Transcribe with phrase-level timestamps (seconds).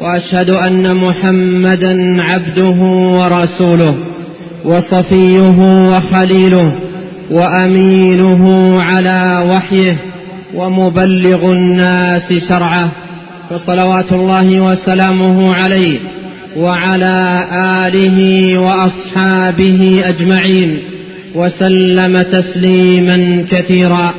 [0.00, 2.80] وأشهد أن محمدا عبده
[3.18, 3.94] ورسوله
[4.64, 5.58] وصفيه
[5.92, 6.72] وخليله
[7.30, 9.96] وأمينه على وحيه
[10.54, 12.92] ومبلغ الناس شرعه
[13.50, 16.00] فصلوات الله وسلامه عليه
[16.56, 17.48] وعلى
[17.86, 18.18] آله
[18.58, 20.78] وأصحابه أجمعين
[21.34, 24.14] وسلم تسليما كثيرا.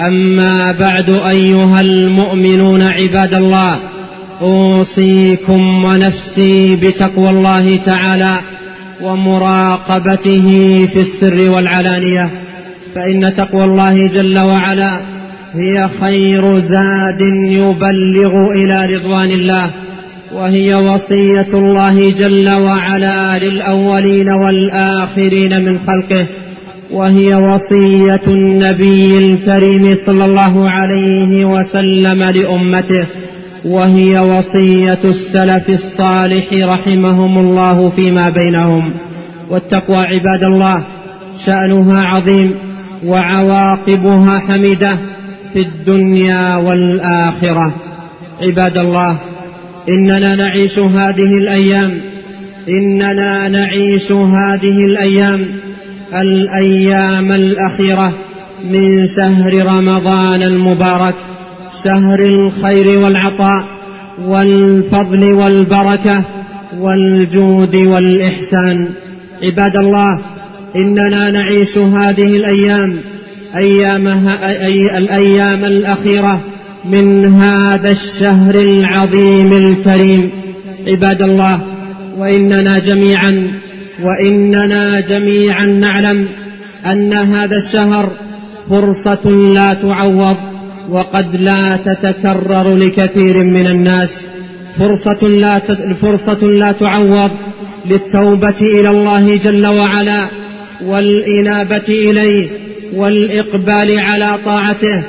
[0.00, 3.78] أما بعد أيها المؤمنون عباد الله
[4.42, 8.40] أوصيكم ونفسي بتقوى الله تعالى
[9.02, 10.46] ومراقبته
[10.94, 12.30] في السر والعلانية
[12.94, 15.00] فإن تقوى الله جل وعلا
[15.54, 19.70] هي خير زاد يبلغ إلى رضوان الله
[20.34, 26.26] وهي وصية الله جل وعلا للأولين والآخرين من خلقه
[26.90, 33.06] وهي وصية النبي الكريم صلى الله عليه وسلم لأمته.
[33.64, 38.92] وهي وصية السلف الصالح رحمهم الله فيما بينهم.
[39.50, 40.84] والتقوى عباد الله
[41.46, 42.54] شأنها عظيم
[43.06, 44.98] وعواقبها حميدة
[45.52, 47.74] في الدنيا والآخرة.
[48.42, 49.18] عباد الله
[49.88, 52.00] إننا نعيش هذه الأيام
[52.68, 55.46] إننا نعيش هذه الأيام
[56.14, 58.12] الأيام الأخيرة
[58.64, 61.14] من شهر رمضان المبارك.
[61.84, 63.64] شهر الخير والعطاء
[64.26, 66.24] والفضل والبركة
[66.78, 68.88] والجود والإحسان.
[69.42, 70.20] عباد الله
[70.76, 73.00] إننا نعيش هذه الأيام
[73.56, 76.40] ايامها أي الأيام الأخيرة
[76.84, 80.30] من هذا الشهر العظيم الكريم.
[80.86, 81.60] عباد الله
[82.18, 83.52] وإننا جميعا
[84.02, 86.28] وإننا جميعا نعلم
[86.86, 88.10] أن هذا الشهر
[88.70, 90.51] فرصة لا تعوض.
[90.90, 94.08] وقد لا تتكرر لكثير من الناس.
[94.78, 95.58] فرصة لا
[95.94, 97.30] فرصة لا تعوض
[97.90, 100.28] للتوبة إلى الله جل وعلا
[100.84, 102.50] والإنابة إليه
[102.94, 105.04] والإقبال على طاعته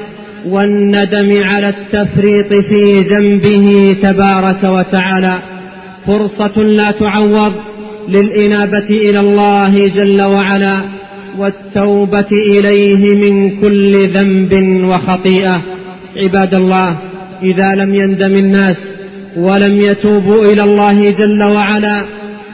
[0.50, 5.42] والندم على التفريط في ذنبه تبارك وتعالى.
[6.08, 7.54] فرصة لا تعوض
[8.10, 10.82] للإنابة إلى الله جل وعلا
[11.38, 15.62] والتوبة إليه من كل ذنب وخطيئة.
[16.18, 16.98] عباد الله
[17.44, 18.76] إذا لم يندم الناس
[19.38, 22.06] ولم يتوبوا إلى الله جل وعلا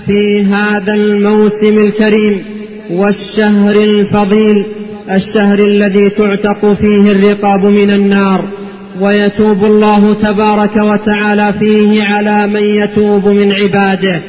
[0.05, 2.43] في هذا الموسم الكريم
[2.91, 4.65] والشهر الفضيل
[5.11, 8.45] الشهر الذي تعتق فيه الرقاب من النار
[9.01, 14.21] ويتوب الله تبارك وتعالى فيه على من يتوب من عباده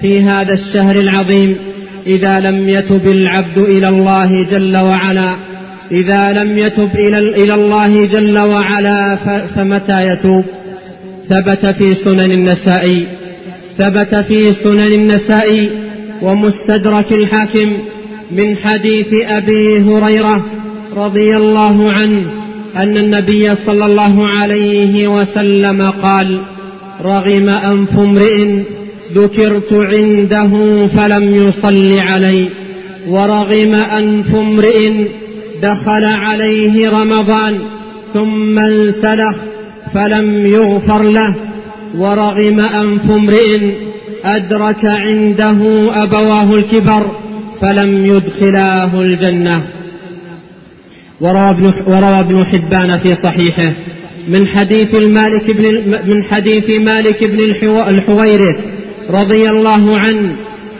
[0.00, 1.56] في هذا الشهر العظيم.
[2.06, 5.36] إذا لم يتب العبد إلى الله جل وعلا
[5.90, 9.18] إذا لم يتب إلى, إلى الله جل وعلا
[9.54, 10.44] فمتى يتوب؟
[11.28, 13.06] ثبت في سنن النسائي
[13.78, 15.70] ثبت في سنن النسائي
[16.22, 17.72] ومستدرك الحاكم
[18.30, 20.44] من حديث أبي هريرة
[20.96, 22.26] رضي الله عنه
[22.76, 26.40] أن النبي صلى الله عليه وسلم قال
[27.02, 28.62] رغم أنف امرئ
[29.14, 30.50] ذكرت عنده
[30.86, 32.48] فلم يصل علي
[33.08, 34.90] ورغم أنف امرئ
[35.62, 37.58] دخل عليه رمضان
[38.14, 39.36] ثم انسلخ
[39.94, 41.36] فلم يغفر له
[41.96, 43.70] ورغم أنف امرئ
[44.24, 45.58] أدرك عنده
[46.02, 47.10] أبواه الكبر
[47.60, 49.62] فلم يدخلاه الجنة.
[51.20, 53.72] وروى ابن, وروى ابن حبان في صحيحه
[54.28, 55.64] من حديث المالك بن
[56.08, 57.44] من حديث مالك بن
[57.88, 58.75] الحويرث
[59.10, 60.36] رضي الله عنه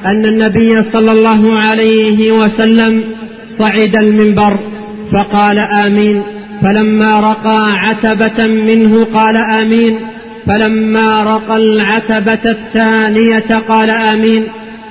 [0.07, 3.05] أن النبي صلى الله عليه وسلم
[3.59, 4.59] صعد المنبر
[5.13, 6.23] فقال آمين.
[6.63, 9.99] فلما رقى عتبة منه قال آمين.
[10.47, 14.45] فلما رقى العتبة الثانية قال آمين.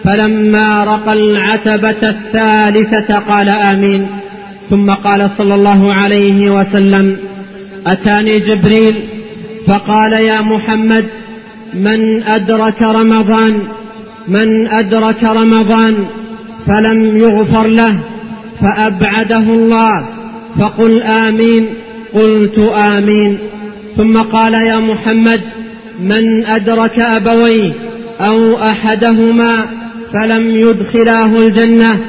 [0.03, 4.07] فلما رقى العتبة الثالثة قال آمين.
[4.69, 7.17] ثم قال صلى الله عليه وسلم
[7.87, 8.95] أتاني جبريل؟
[9.67, 11.05] فقال يا محمد
[11.75, 13.59] من أدرك رمضان
[14.27, 15.95] من أدرك رمضان
[16.67, 18.03] فلم يغفر له
[18.61, 20.05] فأبعده الله
[20.59, 21.65] فقل آمين
[22.13, 23.37] قلت آمين.
[23.97, 25.41] ثم قال يا محمد
[25.99, 27.73] من أدرك أبويه
[28.19, 29.65] أو أحدهما
[30.13, 31.99] فلم يدخلاه الجنة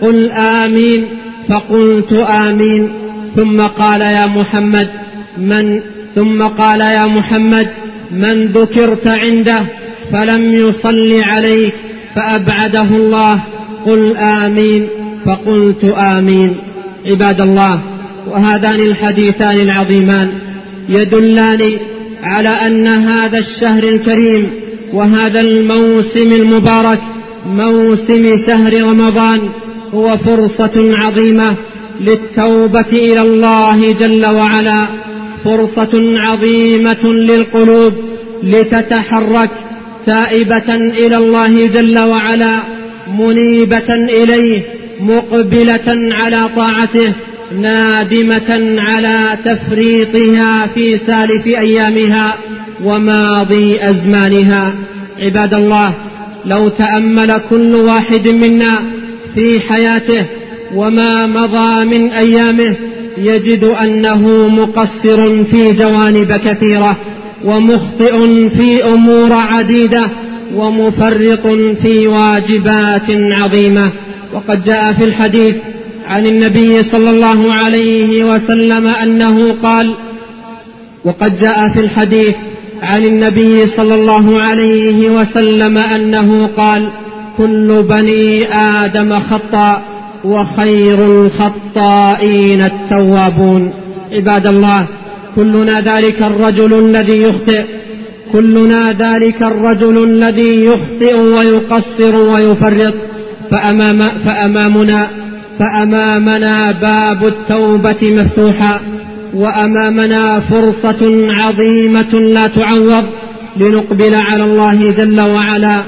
[0.00, 1.04] قل آمين
[1.48, 2.88] فقلت آمين.
[3.36, 4.88] ثم قال يا محمد
[5.38, 5.80] من
[6.14, 7.68] ثم قال يا محمد
[8.10, 9.66] من ذكرت عنده
[10.12, 11.74] فلم يصل عليك
[12.16, 13.42] فأبعده الله.
[13.86, 14.88] قل آمين.
[15.26, 16.56] فقلت آمين.
[17.06, 17.82] عباد الله
[18.30, 20.32] وهذان الحديثان العظيمان
[20.88, 21.78] يدلان
[22.22, 24.50] على أن هذا الشهر الكريم
[24.92, 27.00] وهذا الموسم المبارك
[27.46, 29.40] موسم شهر رمضان
[29.94, 31.56] هو فرصة عظيمة
[32.00, 34.86] للتوبة إلى الله جل وعلا.
[35.46, 37.92] فرصة عظيمة للقلوب
[38.42, 39.50] لتتحرك
[40.06, 42.62] تائبة إلى الله جل وعلا
[43.18, 44.62] منيبة إليه
[45.00, 47.12] مقبلة على طاعته
[47.60, 52.36] نادمة على تفريطها في سالف أيامها
[52.84, 54.74] وماضي أزمانها.
[55.18, 55.94] عباد الله
[56.46, 58.78] لو تأمل كل واحد منا
[59.34, 60.26] في حياته
[60.74, 62.76] وما مضى من أيامه
[63.18, 66.96] يجد أنه مقصر في جوانب كثيرة
[67.44, 70.10] ومخطئ في أمور عديدة
[70.54, 71.46] ومفرط
[71.82, 73.92] في واجبات عظيمة.
[74.34, 75.54] وقد جاء في الحديث
[76.06, 79.94] عن النبي صلى الله عليه وسلم أنه قال
[81.04, 82.34] وقد جاء في الحديث
[82.82, 86.90] عن النبي صلى الله عليه وسلم أنه قال
[87.38, 89.82] كل بني آدم خطأ
[90.24, 93.72] وخير الخطائين التوابون.
[94.12, 94.86] عباد الله
[95.36, 97.62] كلنا ذلك الرجل الذي يخطئ.
[98.32, 102.94] كلنا ذلك الرجل الذي يخطئ ويقصر ويفرط.
[103.50, 105.08] فأمام فأمامنا
[105.58, 108.80] فأمامنا باب التوبة مفتوحا.
[109.34, 113.04] وأمامنا فرصة عظيمة لا تعوض.
[113.56, 115.82] لنقبل على الله جل وعلا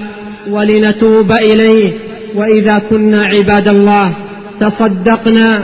[0.50, 1.92] ولنتوب إليه.
[2.34, 4.14] وإذا كنا عباد الله
[4.60, 5.62] تصدقنا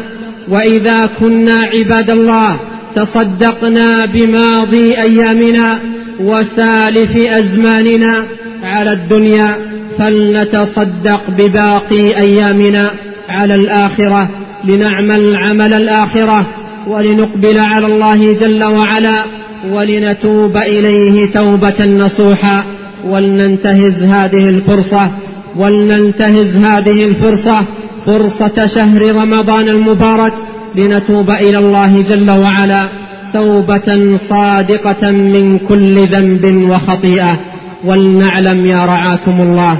[0.49, 2.57] وإذا كنا عباد الله
[2.95, 5.81] تصدقنا بماضي أيامنا
[6.21, 8.25] وسالف أزماننا
[8.63, 9.57] على الدنيا
[9.99, 12.91] فلنتصدق بباقي أيامنا
[13.29, 14.29] على الآخرة
[14.65, 16.47] لنعمل عمل الآخرة
[16.87, 19.25] ولنقبل على الله جل وعلا
[19.71, 22.65] ولنتوب إليه توبة نصوحا
[23.05, 25.11] ولننتهز هذه الفرصة.
[25.57, 27.67] ولننتهز هذه الفرصة
[28.07, 30.33] فرصة شهر رمضان المبارك
[30.77, 32.89] لنتوب إلى الله جل وعلا
[33.33, 37.41] توبة صادقة من كل ذنب وخطيئة.
[37.85, 39.77] ولنعلم يا رعاكم الله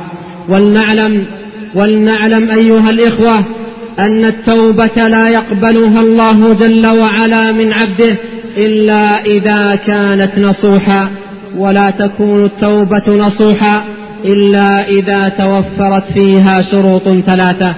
[0.49, 1.25] ولنعلم
[1.75, 3.45] ولنعلم أيها الإخوة
[3.99, 8.17] أن التوبة لا يقبلها الله جل وعلا من عبده
[8.57, 11.11] إلا إذا كانت نصوحا
[11.57, 13.85] ولا تكون التوبة نصوحا.
[14.25, 17.75] إلا إذا توفرت فيها شروط ثلاثة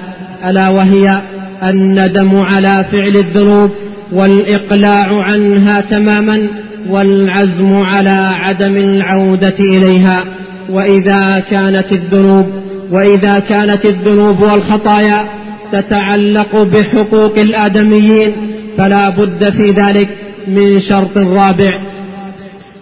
[0.49, 1.21] ألا وهي
[1.63, 3.71] الندم على فعل الذنوب
[4.13, 6.47] والإقلاع عنها تماما
[6.91, 10.25] والعزم على عدم العودة إليها.
[10.71, 12.47] وإذا كانت الذنوب
[12.91, 15.29] وإذا كانت الذنوب والخطايا
[15.73, 18.33] تتعلق بحقوق الآدميين
[18.79, 20.09] فلا بد في ذلك
[20.49, 21.81] من شرط رابع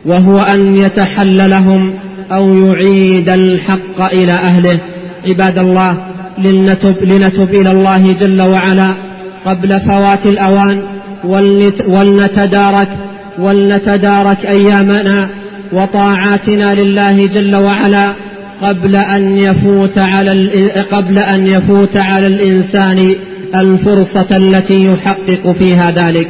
[0.07, 1.95] وهو أن يتحل لهم
[2.35, 4.79] أو يعيد الحق إلى أهله.
[5.29, 5.99] عباد الله
[6.39, 8.95] لنتب, لنتب إلى الله جل وعلا
[9.47, 10.83] قبل فوات الأوان
[11.89, 12.89] ولنتدارك
[13.39, 15.29] ولنتدارك أيامنا
[15.73, 18.15] وطاعاتنا لله جل وعلا
[18.63, 20.31] قبل أن يفوت على
[20.93, 23.15] قبل أن يفوت على الإنسان
[23.55, 26.29] الفرصة التي يحقق فيها ذلك.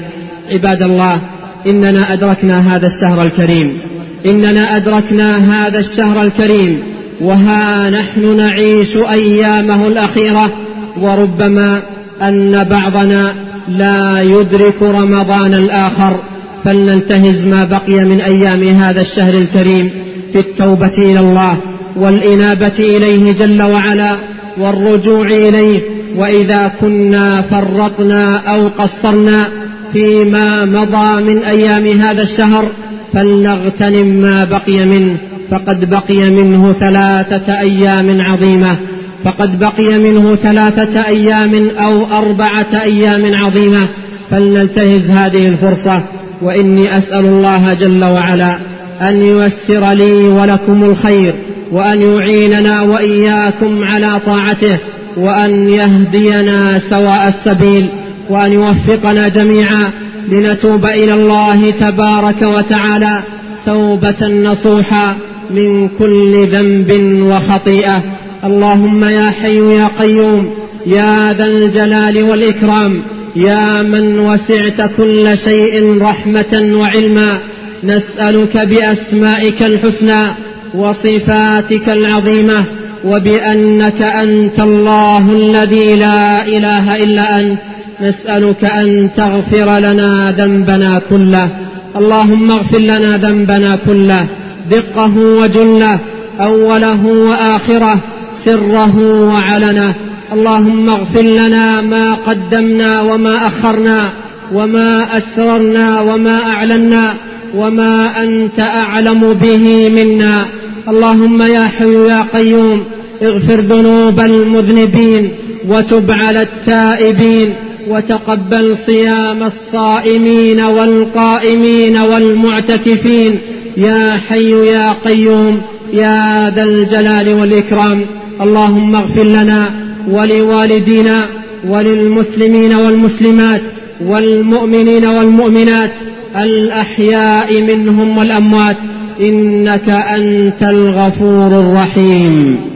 [0.50, 1.20] عباد الله
[1.66, 3.78] إننا أدركنا هذا الشهر الكريم.
[4.26, 6.82] إننا أدركنا هذا الشهر الكريم
[7.20, 10.52] وها نحن نعيش أيامه الأخيرة
[11.00, 11.82] وربما
[12.22, 13.34] أن بعضنا
[13.68, 16.20] لا يدرك رمضان الآخر.
[16.64, 19.90] فلننتهز ما بقي من أيام هذا الشهر الكريم
[20.32, 21.58] في التوبة إلى الله
[21.96, 24.16] والإنابة إليه جل وعلا
[24.58, 25.80] والرجوع إليه.
[26.16, 29.44] وإذا كنا فرطنا أو قصرنا
[29.92, 32.68] فيما مضى من أيام هذا الشهر
[33.14, 35.16] فلنغتنم ما بقي منه
[35.50, 38.76] فقد بقي منه ثلاثة أيام عظيمة
[39.24, 43.88] فقد بقي منه ثلاثة أيام أو أربعة أيام عظيمة.
[44.30, 46.02] فلنلتهز هذه الفرصة
[46.42, 48.58] وإني أسأل الله جل وعلا
[49.02, 51.34] أن ييسر لي ولكم الخير
[51.72, 54.78] وأن يعيننا وإياكم على طاعته
[55.16, 57.88] وأن يهدينا سواء السبيل
[58.30, 59.90] وأن يوفقنا جميعا.
[60.28, 63.22] لنتوب إلى الله تبارك وتعالى
[63.66, 65.16] توبة نصوحا
[65.50, 68.02] من كل ذنب وخطيئة.
[68.44, 70.54] اللهم يا حي يا قيوم
[70.86, 73.02] يا ذا الجلال والإكرام
[73.36, 77.38] يا من وسعت كل شيء رحمة وعلما.
[77.84, 80.34] نسألك بأسمائك الحسنى
[80.74, 82.64] وصفاتك العظيمة
[83.04, 87.58] وبأنك أنت الله الذي لا إله إلا أنت.
[88.00, 91.48] نسألك أن تغفر لنا ذنبنا كله.
[91.96, 94.26] اللهم اغفر لنا ذنبنا كله.
[94.70, 95.98] دقه وجله
[96.40, 98.00] أوله وآخره
[98.44, 98.96] سره
[99.32, 99.94] وعلنه.
[100.32, 104.12] اللهم اغفر لنا ما قدمنا وما أخرنا
[104.52, 107.14] وما أسررنا وما أعلنا
[107.54, 110.44] وما أنت أعلم به منا.
[110.88, 112.84] اللهم يا حي يا قيوم
[113.22, 115.32] اغفر ذنوب المذنبين
[115.68, 117.54] وتب على التائبين.
[117.88, 123.38] وتقبل صيام الصائمين والقائمين والمعتكفين.
[123.76, 125.60] يا حي يا قيوم
[125.92, 128.04] يا ذا الجلال والإكرام.
[128.40, 129.70] اللهم اغفر لنا
[130.10, 131.28] ولوالدينا
[131.68, 133.60] وللمسلمين والمسلمات
[134.04, 135.90] والمؤمنين والمؤمنات
[136.36, 138.76] الأحياء منهم والأموات.
[139.20, 142.73] إنك أنت الغفور الرحيم.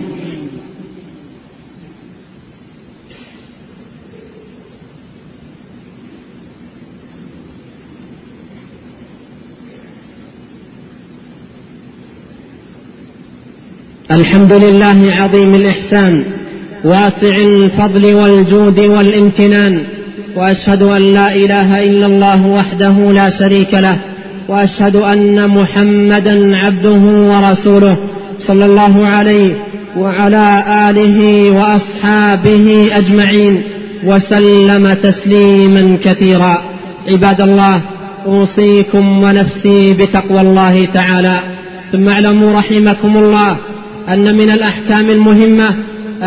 [14.18, 16.24] الحمد لله عظيم الإحسان
[16.84, 19.82] واسع الفضل والجود والامتنان
[20.36, 23.96] وأشهد أن لا إله إلا الله وحده لا شريك له
[24.48, 27.96] وأشهد أن محمدا عبده ورسوله
[28.48, 29.50] صلى الله عليه
[29.96, 33.62] وعلى آله وأصحابه أجمعين
[34.04, 36.62] وسلم تسليما كثيرا.
[37.08, 37.80] عباد الله
[38.26, 41.42] أوصيكم ونفسي بتقوى الله تعالى.
[41.92, 43.56] ثم اعلموا رحمكم الله
[44.08, 45.74] أن من الأحكام المهمة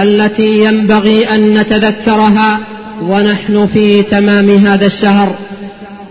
[0.02, 2.60] التي ينبغي أن نتذكرها
[3.02, 5.36] ونحن في تمام هذا الشهر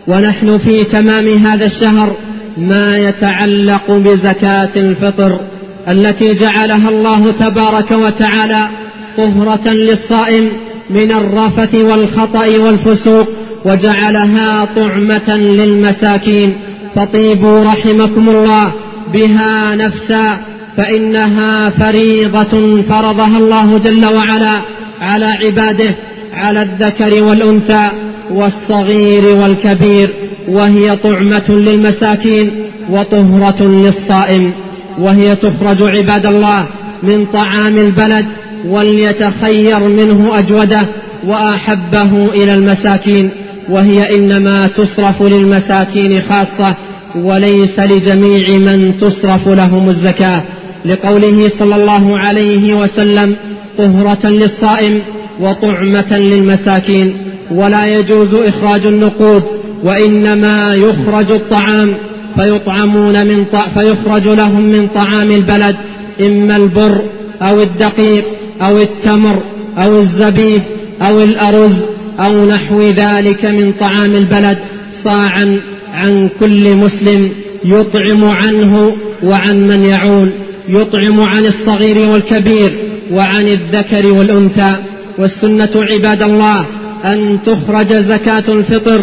[0.06, 2.16] ونحن في تمام هذا الشهر
[2.58, 5.40] ما يتعلق بزكاة الفطر
[5.88, 8.68] التي جعلها الله تبارك وتعالى
[9.16, 10.50] طهرة للصائم
[10.90, 13.28] من الرفث والخطأ والفسوق
[13.64, 16.54] وجعلها طعمة للمساكين.
[16.96, 18.72] فطيبوا رحمكم الله
[19.12, 20.40] بها نفسا.
[20.76, 24.60] فإنها فريضة فرضها الله جل وعلا
[25.00, 25.96] على عباده
[26.32, 27.90] على الذكر والأنثى
[28.30, 30.10] والصغير والكبير
[30.48, 32.50] وهي طعمة للمساكين
[32.90, 34.52] وطهرة للصائم
[34.98, 36.66] وهي تخرج عباد الله
[37.02, 38.26] من طعام البلد
[38.66, 40.86] وليتخير منه أجوده
[41.26, 43.30] وأحبه إلى المساكين
[43.68, 46.76] وهي إنما تصرف للمساكين خاصة
[47.16, 50.44] وليس لجميع من تصرف لهم الزكاة.
[50.84, 53.36] لقوله صلى الله عليه وسلم
[53.78, 55.02] طهرة للصائم
[55.40, 57.16] وطعمة للمساكين.
[57.50, 59.42] ولا يجوز إخراج النقود
[59.84, 61.94] وإنما يخرج الطعام
[62.36, 63.56] فيطعمون من ط...
[63.78, 65.76] فيخرج لهم من طعام البلد
[66.20, 67.02] إما البر
[67.42, 68.24] أو الدقيق
[68.62, 69.42] أو التمر
[69.78, 70.62] أو الزبيب
[71.02, 71.74] أو الأرز
[72.20, 74.58] أو نحو ذلك من طعام البلد.
[75.04, 75.60] صاعا
[75.92, 77.30] عن كل مسلم
[77.64, 80.30] يطعم عنه وعن من يعول
[80.76, 82.78] يطعم عن الصغير والكبير
[83.12, 84.76] وعن الذكر والأنثى.
[85.18, 86.66] والسنة عباد الله
[87.04, 89.00] أن تخرج زكاة الفطر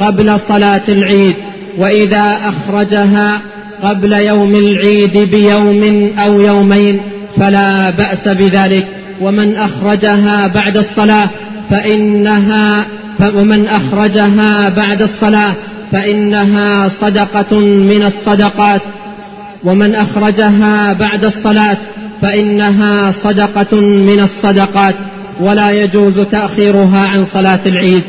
[0.00, 1.34] قبل صلاة العيد
[1.78, 3.42] وإذا أخرجها
[3.82, 7.00] قبل يوم العيد بيوم أو يومين
[7.36, 8.86] فلا بأس بذلك.
[9.20, 11.30] ومن أخرجها بعد الصلاة
[11.70, 12.86] فإنها
[13.34, 15.54] ومن أخرجها بعد الصلاة
[15.92, 18.82] فإنها صدقة من الصدقات.
[19.64, 21.78] ومن أخرجها بعد الصلاة
[22.22, 24.94] فإنها صدقة من الصدقات
[25.40, 28.02] ولا يجوز تأخيرها عن صلاة العيد.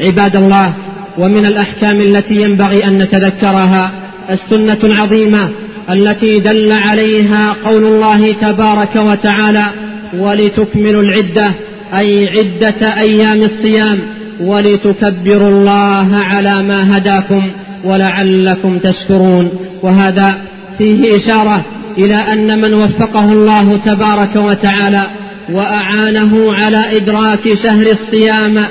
[0.00, 0.74] عباد الله
[1.18, 3.92] ومن الأحكام التي ينبغي أن نتذكرها
[4.30, 5.50] السنة العظيمة
[5.90, 9.72] التي دل عليها قول الله تبارك وتعالى
[10.18, 11.54] ولتكملوا العدة
[11.98, 13.98] أي عدة أيام الصيام
[14.40, 17.50] ولتكبروا الله على ما هداكم
[17.84, 19.50] ولعلكم تشكرون.
[19.82, 20.38] وهذا
[20.78, 21.64] فيه إشارة
[21.98, 25.06] إلى أن من وفقه الله تبارك وتعالى
[25.52, 28.66] وأعانه على إدراك شهر الصيام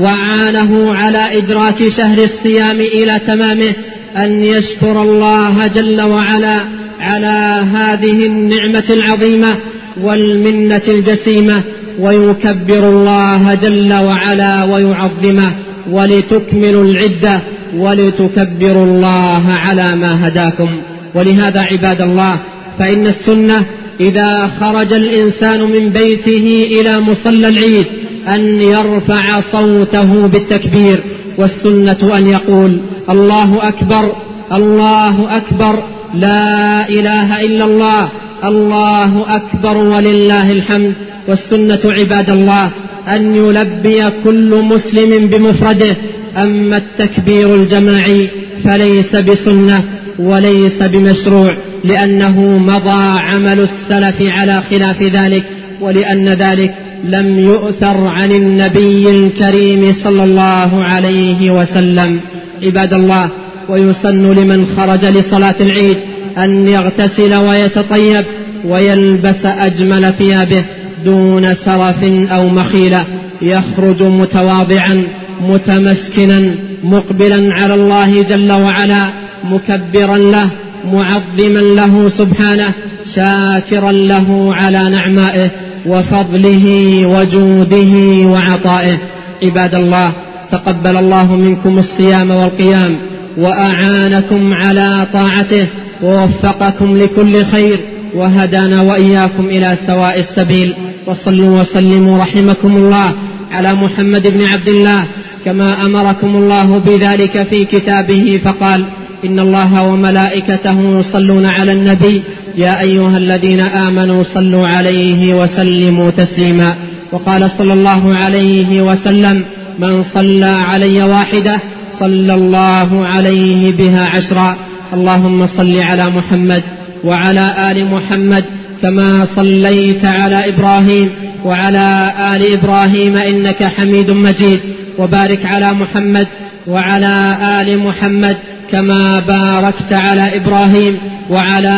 [0.00, 3.74] وعانه على إدراك شهر الصيام إلى تمامه
[4.16, 6.64] أن يشكر الله جل وعلا
[7.00, 9.56] على هذه النعمة العظيمة
[10.00, 11.62] والمنة الجسيمة
[11.98, 15.54] ويكبر الله جل وعلا ويعظمه
[15.90, 17.42] ولتكملوا العدة.
[17.76, 20.80] ولتكبروا الله على ما هداكم.
[21.14, 22.40] ولهذا عباد الله
[22.78, 23.66] فإن السنة
[24.00, 27.86] إذا خرج الإنسان من بيته إلى مصلى العيد
[28.28, 31.00] أن يرفع صوته بالتكبير
[31.38, 34.12] والسنة أن يقول الله أكبر
[34.52, 35.84] الله أكبر
[36.14, 38.08] لا إله إلا الله
[38.44, 40.94] الله أكبر ولله الحمد.
[41.28, 42.70] والسنة عباد الله
[43.08, 45.96] أن يلبي كل مسلم بمفرده
[46.36, 48.28] أما التكبير الجماعي
[48.64, 49.84] فليس بسنة
[50.18, 51.50] وليس بمشروع
[51.84, 55.44] لأنه مضى عمل السلف على خلاف ذلك
[55.80, 62.20] ولأن ذلك لم يؤثر عن النبي الكريم صلى الله عليه وسلم.
[62.62, 63.30] عباد الله
[63.68, 65.96] ويسن لمن خرج لصلاة العيد
[66.38, 68.24] أن يغتسل ويتطيب
[68.64, 70.64] ويلبس أجمل ثيابه
[71.04, 73.04] دون سرف أو مخيلة
[73.42, 75.04] يخرج متواضعا
[75.40, 76.54] متمسكنا
[76.84, 79.10] مقبلا على الله جل وعلا
[79.44, 80.50] مكبرا له
[80.84, 82.72] معظما له سبحانه
[83.16, 85.50] شاكرا له على نعمائه
[85.86, 86.66] وفضله
[87.06, 87.92] وجوده
[88.28, 88.98] وعطائه.
[89.42, 90.12] عباد الله
[90.52, 92.96] تقبل الله منكم الصيام والقيام
[93.38, 95.66] وأعانكم على طاعته
[96.02, 97.80] ووفقكم لكل خير
[98.14, 100.74] وهدانا وإياكم إلى سواء السبيل.
[101.06, 103.14] وصلوا وسلموا رحمكم الله
[103.52, 105.04] على محمد بن عبد الله
[105.44, 108.84] كما أمركم الله بذلك في كتابه فقال
[109.24, 112.22] إن الله وملائكته يصلون على النبي
[112.56, 116.76] يا أيها الذين آمنوا صلوا عليه وسلموا تسليما.
[117.12, 119.44] وقال صلى الله عليه وسلم
[119.78, 121.60] من صلى علي واحدة
[122.00, 124.56] صلى الله عليه بها عشرا.
[124.94, 126.62] اللهم صل على محمد
[127.04, 128.44] وعلى آل محمد
[128.82, 131.10] كما صليت على إبراهيم
[131.44, 134.60] وعلى آل إبراهيم إنك حميد مجيد.
[135.00, 136.28] وبارك على محمد
[136.66, 138.36] وعلى آل محمد
[138.72, 140.98] كما باركت على إبراهيم
[141.30, 141.76] وعلى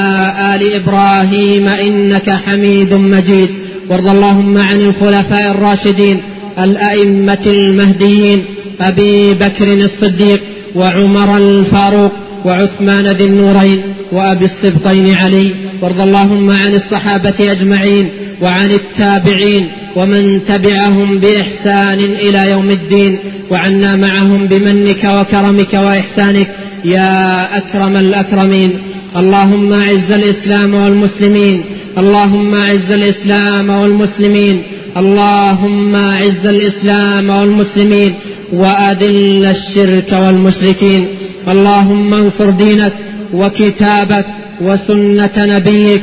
[0.54, 3.50] آل إبراهيم إنك حميد مجيد.
[3.88, 6.22] وارض اللهم عن الخلفاء الراشدين
[6.58, 8.44] الأئمة المهديين
[8.80, 10.40] أبي بكر الصديق
[10.74, 12.12] وعمر الفاروق
[12.44, 13.80] وعثمان ذي النورين
[14.12, 15.54] وأبي السبطين علي.
[15.82, 18.06] وارض اللهم عن الصحابة أجمعين
[18.42, 23.18] وعن التابعين ومن تبعهم بإحسان إلى يوم الدين
[23.50, 26.48] وعنا معهم بمنك وكرمك وإحسانك
[26.84, 28.70] يا أكرم الأكرمين.
[29.16, 31.64] اللهم أعز الإسلام والمسلمين
[31.98, 34.62] اللهم أعز الإسلام والمسلمين
[34.96, 38.14] اللهم أعز الإسلام والمسلمين
[38.52, 41.08] وأذل الشرك والمشركين.
[41.48, 42.92] اللهم انصر دينك
[43.34, 44.26] وكتابك
[44.60, 46.02] وسنة نبيك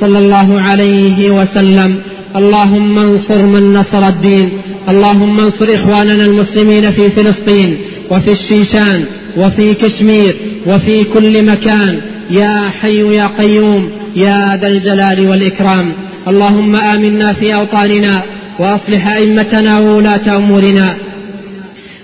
[0.00, 1.90] صلى الله عليه وسلم.
[2.36, 4.50] اللهم انصر من نصر الدين.
[4.88, 7.78] اللهم انصر إخواننا المسلمين في فلسطين
[8.10, 9.04] وفي الشيشان
[9.36, 12.00] وفي كشمير وفي كل مكان.
[12.30, 15.92] يا حي يا قيوم يا ذا الجلال والإكرام.
[16.28, 18.22] اللهم آمنا في أوطاننا
[18.58, 20.96] وأصلح أئمتنا وولاة أمورنا.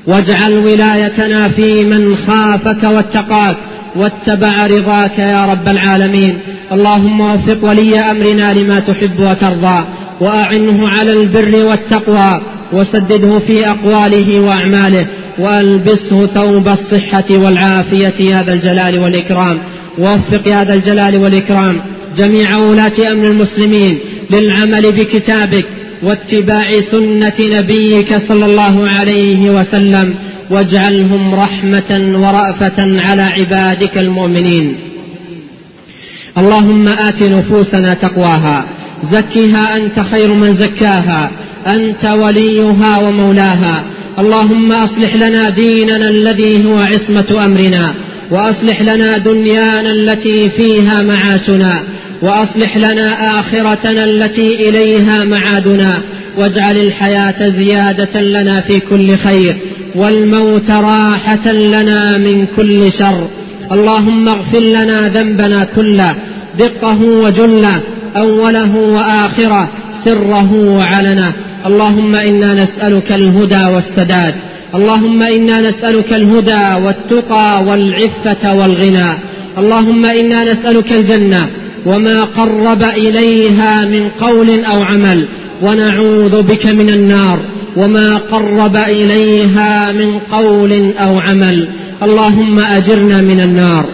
[0.07, 3.57] واجعل ولايتنا في من خافك واتقاك
[3.97, 6.39] واتبع رضاك يا رب العالمين.
[6.73, 9.85] اللهم وفق ولي أمرنا لما تحب وترضى.
[10.21, 12.41] وأعنه على البر والتقوى
[12.73, 15.07] وسدده في أقواله وأعماله
[15.39, 19.59] وألبسه ثوب الصحة والعافية يا ذا الجلال والإكرام.
[19.99, 21.81] ووفق يا ذا الجلال والإكرام
[22.17, 23.99] جميع ولاة أمر المسلمين
[24.31, 25.67] للعمل بكتابك
[26.03, 30.15] واتباع سنة نبيك صلى الله عليه وسلم
[30.51, 31.91] واجعلهم رحمة
[32.23, 34.77] ورأفة على عبادك المؤمنين.
[36.39, 38.67] اللهم آت نفوسنا تقواها.
[39.13, 41.31] زكها أنت خير من زكاها
[41.67, 43.85] أنت وليها ومولاها.
[44.19, 47.95] اللهم أصلح لنا ديننا الذي هو عصمة أمرنا
[48.31, 51.83] وأصلح لنا دنيانا التي فيها معاشنا
[52.23, 55.99] وأصلح لنا آخرتنا التي إليها معادنا
[56.39, 59.57] واجعل الحياة زيادة لنا في كل خير
[59.95, 63.29] والموت راحة لنا من كل شر.
[63.73, 66.15] اللهم اغفر لنا ذنبنا كله
[66.59, 67.81] دقه وجله
[68.17, 69.69] أوله وآخره
[70.05, 71.33] سره وعلنه.
[71.67, 74.35] اللهم إنا نسألك الهدى والسداد.
[74.75, 79.19] اللهم إنا نسألك الهدى والتقى والعفة والغنى.
[79.59, 81.49] اللهم إنا نسألك الجنة
[81.87, 85.29] وما قرب إليها من قول أو عمل.
[85.63, 87.39] ونعوذ بك من النار
[87.77, 91.69] وما قرب إليها من قول أو عمل.
[92.03, 93.87] اللهم أجرنا من النار.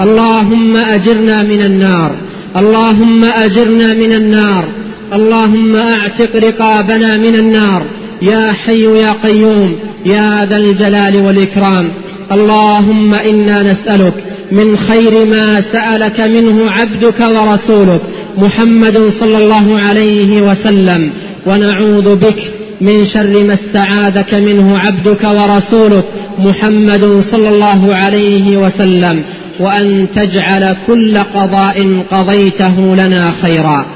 [0.00, 2.14] اللهم أجرنا من النار.
[2.56, 4.68] اللهم أجرنا من النار.
[5.12, 7.82] اللهم أعتق رقابنا من النار.
[8.22, 11.88] يا حي يا قيوم يا ذا الجلال والإكرام.
[12.32, 14.14] اللهم إنا نسألك
[14.52, 18.00] من خير ما سألك منه عبدك ورسولك
[18.38, 21.10] محمد صلى الله عليه وسلم.
[21.46, 22.38] ونعوذ بك
[22.80, 26.04] من شر ما استعاذك منه عبدك ورسولك
[26.38, 29.22] محمد صلى الله عليه وسلم.
[29.60, 33.86] وأن تجعل كل قضاء قضيته لنا خيرا.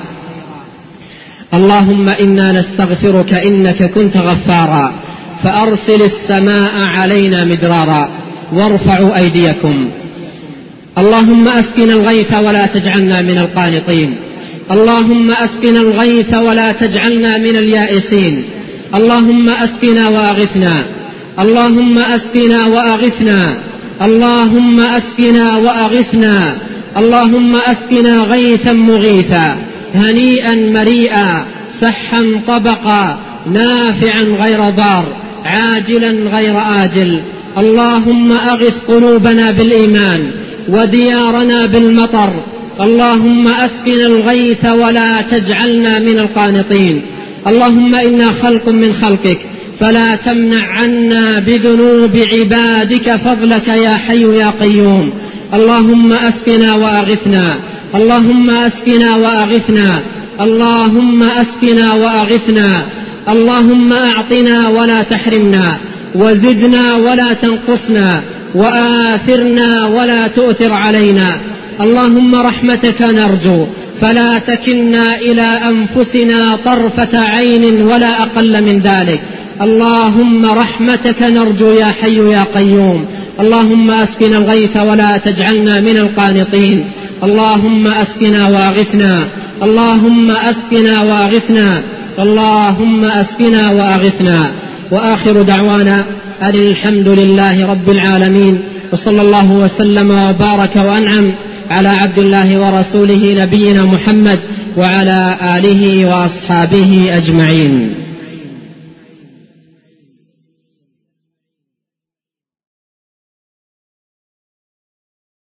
[1.54, 4.92] اللهم إنا نستغفرك إنك كنت غفارا.
[5.44, 8.08] فأرسل السماء علينا مدرارا.
[8.52, 9.90] وارفعوا أيديكم.
[10.98, 14.16] اللهم أسقنا الغيث ولا تجعلنا من القانطين.
[14.70, 18.42] اللهم أسقنا الغيث ولا تجعلنا من اليائسين.
[18.94, 20.84] اللهم أسقنا وأغثنا.
[21.40, 23.67] اللهم أسقنا وأغثنا.
[24.02, 26.56] اللهم أسقنا وأغثنا.
[26.96, 29.58] اللهم أسقنا غيثا مغيثا.
[29.94, 31.44] هنيئا مريئا.
[31.80, 33.18] سحا طبقا.
[33.52, 35.04] نافعا غير ضار.
[35.44, 37.20] عاجلا غير آجل.
[37.58, 40.30] اللهم أغث قلوبنا بالإيمان.
[40.68, 42.30] وديارنا بالمطر.
[42.80, 47.02] اللهم أسقنا الغيث ولا تجعلنا من القانطين.
[47.46, 49.40] اللهم إنا خلق من خلقك.
[49.80, 55.10] فلا تمنع عنا بذنوب عبادك فضلك يا حي يا قيوم.
[55.54, 57.60] اللهم أسقنا وأغثنا.
[57.94, 60.02] اللهم أسقنا وأغثنا.
[60.40, 62.86] اللهم أسقنا وأغثنا.
[63.28, 65.78] اللهم أعطنا ولا تحرمنا.
[66.14, 68.22] وزدنا ولا تنقصنا.
[68.54, 71.40] وآثرنا ولا تؤثر علينا.
[71.80, 73.66] اللهم رحمتك نرجو.
[74.00, 79.22] فلا تكلنا إلى أنفسنا طرفة عين ولا أقل من ذلك.
[79.62, 83.04] اللهم رحمتك نرجو يا حي يا قيوم.
[83.40, 86.84] اللهم أسقنا الغيث ولا تجعلنا من القانطين.
[87.22, 89.28] اللهم أسقنا وأغثنا.
[89.62, 91.82] اللهم أسقنا وأغثنا.
[92.18, 94.52] اللهم أسقنا وأغثنا.
[94.92, 96.04] وآخر دعوانا
[96.42, 98.62] أن الحمد لله رب العالمين.
[98.92, 101.32] وصلى الله وسلم وبارك وأنعم
[101.70, 104.38] على عبد الله ورسوله نبينا محمد
[104.76, 108.07] وعلى آله وأصحابه أجمعين.